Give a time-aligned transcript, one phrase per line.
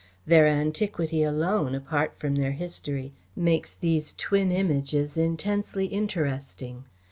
[0.25, 6.85] Their antiquity alone, apart from their history, makes these twin Images intensely interesting.